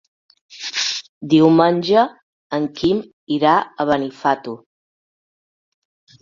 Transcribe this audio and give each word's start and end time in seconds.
Diumenge 1.33 2.05
en 2.59 2.65
Quim 2.79 3.03
irà 3.37 3.53
a 3.85 3.87
Benifato. 3.91 4.57